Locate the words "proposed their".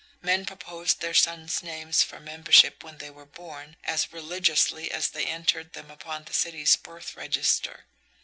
0.47-1.13